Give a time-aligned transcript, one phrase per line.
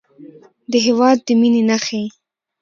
[0.71, 2.03] د هېواد د مینې نښې